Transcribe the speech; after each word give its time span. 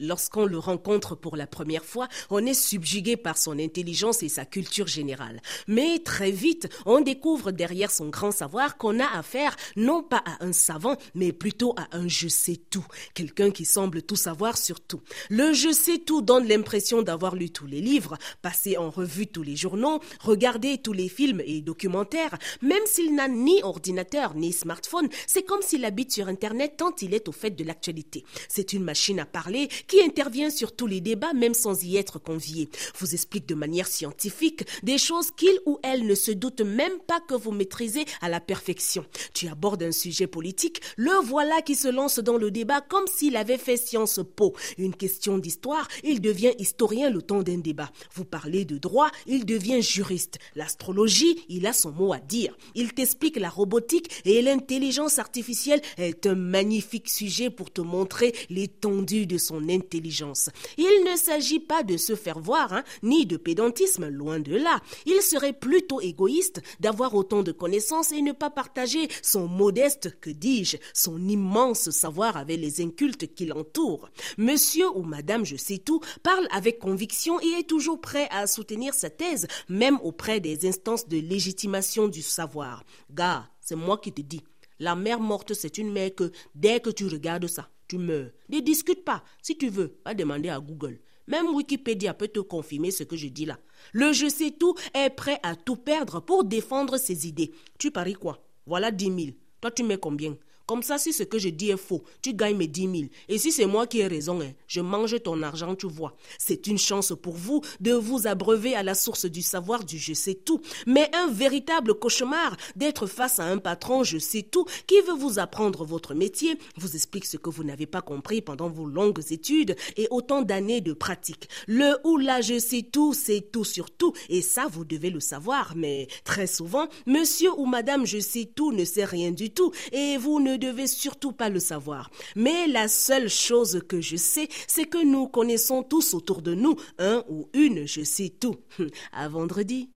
Lorsqu'on 0.00 0.44
le 0.44 0.58
rencontre 0.58 1.14
pour 1.14 1.36
la 1.36 1.46
première 1.46 1.84
fois, 1.84 2.08
on 2.28 2.44
est 2.44 2.52
subjugué 2.52 3.16
par 3.16 3.38
son 3.38 3.60
intelligence 3.60 4.24
et 4.24 4.28
sa 4.28 4.44
culture 4.44 4.88
générale. 4.88 5.40
Mais 5.68 6.00
très 6.00 6.32
vite, 6.32 6.68
on 6.84 7.00
découvre 7.00 7.52
derrière 7.52 7.92
son 7.92 8.08
grand 8.08 8.32
savoir 8.32 8.76
qu'on 8.76 8.98
a 8.98 9.06
affaire 9.06 9.54
non 9.76 10.02
pas 10.02 10.20
à 10.26 10.44
un 10.44 10.52
savant, 10.52 10.96
mais 11.14 11.30
plutôt 11.30 11.76
à 11.76 11.96
un 11.96 12.08
je 12.08 12.26
sais 12.26 12.56
tout, 12.56 12.84
quelqu'un 13.14 13.52
qui 13.52 13.64
semble 13.64 14.02
tout 14.02 14.16
savoir 14.16 14.58
sur 14.58 14.80
tout. 14.80 15.00
Le 15.30 15.52
je 15.52 15.70
sais 15.70 15.98
tout 15.98 16.22
donne 16.22 16.48
l'impression 16.48 17.02
d'avoir 17.02 17.36
lu 17.36 17.50
tous 17.50 17.66
les 17.66 17.80
livres, 17.80 18.18
passé 18.42 18.76
en 18.76 18.90
revue 18.90 19.28
tous 19.28 19.44
les 19.44 19.54
journaux, 19.54 20.00
regardé 20.18 20.78
tous 20.78 20.92
les 20.92 21.08
films 21.08 21.40
et 21.46 21.60
documentaires, 21.60 22.36
même 22.62 22.82
s'il 22.86 23.14
n'a 23.14 23.28
ni 23.28 23.62
ordinateur 23.62 24.34
ni 24.34 24.52
smartphone, 24.52 25.08
c'est 25.28 25.44
comme 25.44 25.62
s'il 25.62 25.84
habite 25.84 26.10
sur 26.10 26.26
Internet 26.26 26.78
tant 26.78 26.96
il 27.00 27.14
est 27.14 27.28
au 27.28 27.32
fait 27.32 27.50
de 27.50 27.62
l'actualité. 27.62 28.24
C'est 28.48 28.72
une 28.72 28.82
machine 28.82 29.20
à 29.20 29.24
parler 29.24 29.68
qui 29.86 30.02
intervient 30.02 30.50
sur 30.50 30.74
tous 30.74 30.86
les 30.86 31.00
débats 31.00 31.32
même 31.32 31.54
sans 31.54 31.82
y 31.84 31.96
être 31.96 32.18
convié, 32.18 32.68
vous 32.98 33.14
explique 33.14 33.46
de 33.46 33.54
manière 33.54 33.86
scientifique 33.86 34.64
des 34.82 34.98
choses 34.98 35.30
qu'il 35.30 35.58
ou 35.66 35.78
elle 35.82 36.06
ne 36.06 36.14
se 36.14 36.30
doute 36.30 36.60
même 36.60 36.98
pas 37.06 37.20
que 37.20 37.34
vous 37.34 37.52
maîtrisez 37.52 38.04
à 38.20 38.28
la 38.28 38.40
perfection. 38.40 39.04
Tu 39.32 39.48
abordes 39.48 39.82
un 39.82 39.92
sujet 39.92 40.26
politique, 40.26 40.80
le 40.96 41.12
voilà 41.24 41.62
qui 41.62 41.74
se 41.74 41.88
lance 41.88 42.18
dans 42.18 42.36
le 42.36 42.50
débat 42.50 42.80
comme 42.80 43.06
s'il 43.06 43.36
avait 43.36 43.58
fait 43.58 43.76
Science 43.76 44.20
Po. 44.36 44.54
Une 44.78 44.94
question 44.94 45.38
d'histoire, 45.38 45.88
il 46.02 46.20
devient 46.20 46.52
historien 46.58 47.10
le 47.10 47.22
temps 47.22 47.42
d'un 47.42 47.58
débat. 47.58 47.90
Vous 48.14 48.24
parlez 48.24 48.64
de 48.64 48.78
droit, 48.78 49.10
il 49.26 49.44
devient 49.44 49.82
juriste. 49.82 50.38
L'astrologie, 50.54 51.44
il 51.48 51.66
a 51.66 51.72
son 51.72 51.92
mot 51.92 52.12
à 52.12 52.18
dire. 52.18 52.56
Il 52.74 52.92
t'explique 52.92 53.36
la 53.36 53.50
robotique 53.50 54.10
et 54.24 54.42
l'intelligence 54.42 55.18
artificielle 55.18 55.82
est 55.98 56.26
un 56.26 56.34
magnifique 56.34 57.08
sujet 57.08 57.50
pour 57.50 57.72
te 57.72 57.80
montrer 57.80 58.34
l'étendue 58.50 59.26
de 59.26 59.38
son 59.38 59.68
intelligence. 59.74 60.50
Il 60.78 61.04
ne 61.10 61.16
s'agit 61.16 61.60
pas 61.60 61.82
de 61.82 61.96
se 61.96 62.14
faire 62.14 62.38
voir, 62.38 62.72
hein, 62.72 62.84
ni 63.02 63.26
de 63.26 63.36
pédantisme, 63.36 64.08
loin 64.08 64.38
de 64.38 64.56
là. 64.56 64.80
Il 65.06 65.20
serait 65.22 65.52
plutôt 65.52 66.00
égoïste 66.00 66.62
d'avoir 66.80 67.14
autant 67.14 67.42
de 67.42 67.52
connaissances 67.52 68.12
et 68.12 68.22
ne 68.22 68.32
pas 68.32 68.50
partager 68.50 69.08
son 69.22 69.48
modeste, 69.48 70.16
que 70.20 70.30
dis-je, 70.30 70.76
son 70.92 71.28
immense 71.28 71.90
savoir 71.90 72.36
avec 72.36 72.60
les 72.60 72.80
incultes 72.80 73.34
qui 73.34 73.46
l'entourent. 73.46 74.08
Monsieur 74.38 74.88
ou 74.96 75.02
madame 75.02 75.44
je 75.44 75.56
sais 75.56 75.78
tout 75.78 76.00
parle 76.22 76.46
avec 76.50 76.78
conviction 76.78 77.40
et 77.40 77.60
est 77.60 77.68
toujours 77.68 78.00
prêt 78.00 78.28
à 78.30 78.46
soutenir 78.46 78.94
sa 78.94 79.10
thèse, 79.10 79.46
même 79.68 79.98
auprès 80.02 80.40
des 80.40 80.66
instances 80.66 81.08
de 81.08 81.18
légitimation 81.18 82.08
du 82.08 82.22
savoir. 82.22 82.84
Gars, 83.10 83.48
c'est 83.60 83.76
moi 83.76 83.98
qui 83.98 84.12
te 84.12 84.20
dis. 84.20 84.42
La 84.80 84.96
mère 84.96 85.20
morte, 85.20 85.54
c'est 85.54 85.78
une 85.78 85.92
mère 85.92 86.14
que 86.14 86.32
dès 86.54 86.80
que 86.80 86.90
tu 86.90 87.06
regardes 87.06 87.46
ça, 87.46 87.70
tu 87.86 87.98
meurs. 87.98 88.30
Ne 88.48 88.60
discute 88.60 89.04
pas. 89.04 89.22
Si 89.42 89.56
tu 89.56 89.68
veux, 89.68 89.98
va 90.04 90.14
demander 90.14 90.48
à 90.48 90.58
Google. 90.58 91.00
Même 91.26 91.54
Wikipédia 91.54 92.12
peut 92.12 92.28
te 92.28 92.40
confirmer 92.40 92.90
ce 92.90 93.04
que 93.04 93.16
je 93.16 93.28
dis 93.28 93.46
là. 93.46 93.58
Le 93.92 94.12
je 94.12 94.28
sais 94.28 94.50
tout 94.50 94.74
est 94.92 95.10
prêt 95.10 95.38
à 95.42 95.56
tout 95.56 95.76
perdre 95.76 96.20
pour 96.20 96.44
défendre 96.44 96.98
ses 96.98 97.26
idées. 97.26 97.52
Tu 97.78 97.90
paries 97.90 98.14
quoi? 98.14 98.44
Voilà 98.66 98.90
10 98.90 99.04
000. 99.04 99.16
Toi, 99.60 99.70
tu 99.70 99.82
mets 99.82 99.96
combien? 99.96 100.36
Comme 100.66 100.82
ça, 100.82 100.98
si 100.98 101.12
ce 101.12 101.22
que 101.22 101.38
je 101.38 101.48
dis 101.48 101.70
est 101.70 101.76
faux, 101.76 102.02
tu 102.22 102.34
gagnes 102.34 102.56
mes 102.56 102.66
10 102.66 102.80
000. 102.82 102.94
Et 103.28 103.38
si 103.38 103.52
c'est 103.52 103.66
moi 103.66 103.86
qui 103.86 104.00
ai 104.00 104.06
raison, 104.06 104.40
hein, 104.40 104.52
je 104.66 104.80
mange 104.80 105.22
ton 105.22 105.42
argent, 105.42 105.74
tu 105.74 105.86
vois. 105.86 106.16
C'est 106.38 106.66
une 106.66 106.78
chance 106.78 107.12
pour 107.20 107.34
vous 107.34 107.60
de 107.80 107.92
vous 107.92 108.26
abreuver 108.26 108.74
à 108.74 108.82
la 108.82 108.94
source 108.94 109.26
du 109.26 109.42
savoir 109.42 109.84
du 109.84 109.98
je 109.98 110.14
sais 110.14 110.34
tout. 110.34 110.60
Mais 110.86 111.10
un 111.14 111.30
véritable 111.30 111.94
cauchemar 111.94 112.56
d'être 112.76 113.06
face 113.06 113.38
à 113.38 113.44
un 113.44 113.58
patron 113.58 114.04
je 114.04 114.18
sais 114.18 114.42
tout 114.42 114.64
qui 114.86 115.00
veut 115.02 115.14
vous 115.14 115.38
apprendre 115.38 115.84
votre 115.84 116.14
métier, 116.14 116.58
vous 116.76 116.94
explique 116.94 117.26
ce 117.26 117.36
que 117.36 117.50
vous 117.50 117.64
n'avez 117.64 117.86
pas 117.86 118.02
compris 118.02 118.40
pendant 118.40 118.68
vos 118.68 118.86
longues 118.86 119.22
études 119.30 119.76
et 119.96 120.08
autant 120.10 120.42
d'années 120.42 120.80
de 120.80 120.92
pratique. 120.92 121.48
Le 121.66 121.96
ou 122.04 122.16
la 122.16 122.40
je 122.40 122.58
sais 122.58 122.82
tout, 122.82 123.12
c'est 123.14 123.50
tout 123.52 123.64
sur 123.64 123.90
tout. 123.90 124.12
Et 124.28 124.42
ça, 124.42 124.66
vous 124.70 124.84
devez 124.84 125.10
le 125.10 125.20
savoir. 125.20 125.74
Mais 125.76 126.08
très 126.24 126.46
souvent, 126.46 126.88
monsieur 127.06 127.50
ou 127.58 127.66
madame 127.66 128.06
je 128.06 128.18
sais 128.18 128.46
tout 128.54 128.72
ne 128.72 128.84
sait 128.84 129.04
rien 129.04 129.30
du 129.30 129.50
tout. 129.50 129.72
Et 129.92 130.16
vous 130.16 130.40
ne 130.40 130.53
ne 130.54 130.58
devez 130.58 130.86
surtout 130.86 131.32
pas 131.32 131.48
le 131.48 131.60
savoir. 131.60 132.10
Mais 132.36 132.66
la 132.66 132.88
seule 132.88 133.28
chose 133.28 133.82
que 133.88 134.00
je 134.00 134.16
sais, 134.16 134.48
c'est 134.66 134.86
que 134.86 135.04
nous 135.04 135.28
connaissons 135.28 135.82
tous 135.82 136.14
autour 136.14 136.42
de 136.42 136.54
nous 136.54 136.76
un 136.98 137.24
ou 137.28 137.48
une 137.52 137.86
je 137.86 138.02
sais 138.02 138.32
tout. 138.40 138.56
À 139.12 139.28
vendredi. 139.28 139.90